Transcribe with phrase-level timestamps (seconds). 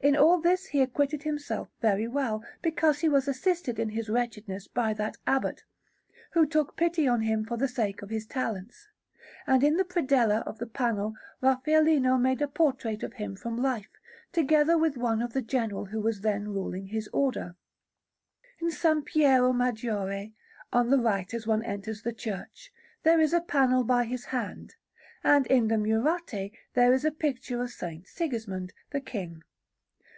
[0.00, 4.68] In all this he acquitted himself very well, because he was assisted in his wretchedness
[4.68, 5.64] by that Abbot,
[6.34, 8.86] who took pity on him for the sake of his talents;
[9.44, 13.88] and in the predella of the panel Raffaellino made a portrait of him from life,
[14.30, 17.56] together with one of the General who was then ruling his Order.
[18.60, 18.86] In S.
[19.04, 20.32] Piero Maggiore,
[20.72, 22.72] on the right as one enters the church,
[23.02, 24.76] there is a panel by his hand,
[25.24, 27.84] and in the Murate there is a picture of S.
[28.04, 29.42] Sigismund, the King.